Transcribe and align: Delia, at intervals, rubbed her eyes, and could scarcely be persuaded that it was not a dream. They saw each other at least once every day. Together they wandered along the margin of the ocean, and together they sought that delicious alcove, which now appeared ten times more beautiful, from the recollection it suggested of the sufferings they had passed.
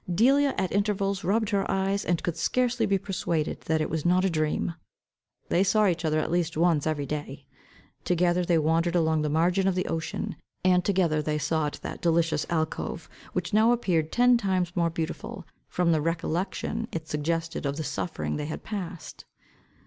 Delia, 0.11 0.55
at 0.57 0.71
intervals, 0.71 1.23
rubbed 1.23 1.51
her 1.51 1.69
eyes, 1.69 2.03
and 2.03 2.23
could 2.23 2.35
scarcely 2.35 2.87
be 2.87 2.97
persuaded 2.97 3.61
that 3.65 3.81
it 3.81 3.89
was 3.91 4.03
not 4.03 4.25
a 4.25 4.31
dream. 4.31 4.73
They 5.49 5.63
saw 5.63 5.85
each 5.85 6.03
other 6.03 6.17
at 6.19 6.31
least 6.31 6.57
once 6.57 6.87
every 6.87 7.05
day. 7.05 7.45
Together 8.03 8.43
they 8.43 8.57
wandered 8.57 8.95
along 8.95 9.21
the 9.21 9.29
margin 9.29 9.67
of 9.67 9.75
the 9.75 9.85
ocean, 9.85 10.37
and 10.65 10.83
together 10.83 11.21
they 11.21 11.37
sought 11.37 11.79
that 11.83 12.01
delicious 12.01 12.47
alcove, 12.49 13.11
which 13.33 13.53
now 13.53 13.71
appeared 13.71 14.11
ten 14.11 14.39
times 14.39 14.75
more 14.75 14.89
beautiful, 14.89 15.45
from 15.69 15.91
the 15.91 16.01
recollection 16.01 16.87
it 16.91 17.07
suggested 17.07 17.67
of 17.67 17.77
the 17.77 17.83
sufferings 17.83 18.39
they 18.39 18.47
had 18.47 18.63
passed. 18.63 19.25